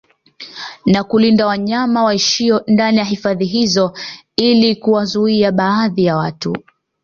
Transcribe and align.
Na 0.85 1.03
kulinda 1.03 1.45
wanyama 1.47 2.03
waishio 2.03 2.63
ndani 2.67 2.97
ya 2.97 3.03
hifadhi 3.03 3.45
hizo 3.45 3.97
ili 4.35 4.75
kuwazuia 4.75 5.51
baadhi 5.51 6.05
ya 6.05 6.17
watu 6.17 6.57